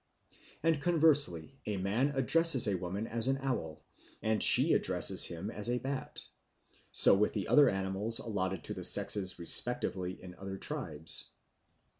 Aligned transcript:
And 0.63 0.81
conversely 0.81 1.61
a 1.67 1.77
man 1.77 2.13
addresses 2.15 2.67
a 2.67 2.73
woman 2.75 3.05
as 3.05 3.27
an 3.27 3.37
owl, 3.39 3.83
and 4.23 4.41
she 4.41 4.73
addresses 4.73 5.25
him 5.25 5.51
as 5.51 5.69
a 5.69 5.77
bat. 5.77 6.25
So 6.91 7.13
with 7.15 7.33
the 7.33 7.47
other 7.47 7.69
animals 7.69 8.17
allotted 8.17 8.63
to 8.63 8.73
the 8.73 8.83
sexes 8.83 9.37
respectively 9.37 10.13
in 10.19 10.33
other 10.39 10.57
tribes. 10.57 11.29